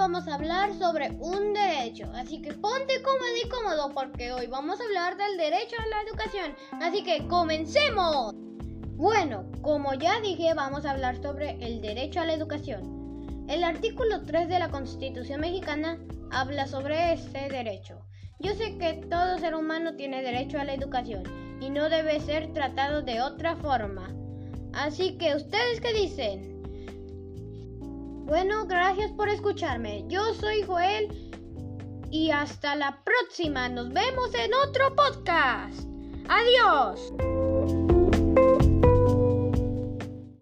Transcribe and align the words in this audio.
vamos 0.00 0.26
a 0.28 0.34
hablar 0.34 0.72
sobre 0.78 1.10
un 1.20 1.52
derecho, 1.52 2.10
así 2.14 2.40
que 2.40 2.52
ponte 2.54 3.02
cómodo 3.02 3.36
y 3.44 3.48
cómodo 3.48 3.92
porque 3.94 4.32
hoy 4.32 4.46
vamos 4.46 4.80
a 4.80 4.84
hablar 4.84 5.16
del 5.16 5.36
derecho 5.36 5.76
a 5.78 5.86
la 5.86 6.02
educación. 6.08 6.56
Así 6.80 7.04
que 7.04 7.28
comencemos. 7.28 8.34
Bueno, 8.96 9.44
como 9.62 9.94
ya 9.94 10.20
dije, 10.20 10.52
vamos 10.54 10.84
a 10.84 10.92
hablar 10.92 11.22
sobre 11.22 11.50
el 11.64 11.80
derecho 11.80 12.20
a 12.20 12.24
la 12.24 12.32
educación. 12.32 13.46
El 13.48 13.62
artículo 13.62 14.22
3 14.22 14.48
de 14.48 14.58
la 14.58 14.70
Constitución 14.70 15.42
mexicana 15.42 15.98
habla 16.30 16.66
sobre 16.66 17.12
ese 17.12 17.48
derecho. 17.50 18.00
Yo 18.38 18.54
sé 18.54 18.78
que 18.78 18.94
todo 19.08 19.38
ser 19.38 19.54
humano 19.54 19.96
tiene 19.96 20.22
derecho 20.22 20.58
a 20.58 20.64
la 20.64 20.74
educación 20.74 21.22
y 21.60 21.68
no 21.70 21.88
debe 21.88 22.20
ser 22.20 22.52
tratado 22.52 23.02
de 23.02 23.20
otra 23.20 23.54
forma. 23.56 24.12
Así 24.72 25.18
que, 25.18 25.36
¿ustedes 25.36 25.80
qué 25.80 25.92
dicen? 25.92 26.59
Bueno, 28.30 28.64
gracias 28.64 29.10
por 29.10 29.28
escucharme. 29.28 30.04
Yo 30.06 30.32
soy 30.34 30.62
Joel 30.62 31.32
y 32.12 32.30
hasta 32.30 32.76
la 32.76 33.02
próxima. 33.02 33.68
Nos 33.68 33.92
vemos 33.92 34.32
en 34.36 34.54
otro 34.54 34.94
podcast. 34.94 35.88
Adiós. 36.28 37.12